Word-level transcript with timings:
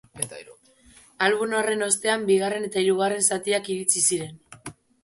Album 1.27 1.53
horren 1.59 1.87
ostean, 1.89 2.27
bigarren 2.33 2.67
eta 2.71 2.87
hirugarren 2.87 3.31
zatiak 3.35 3.73
iritsi 3.77 4.07
ziren. 4.11 4.39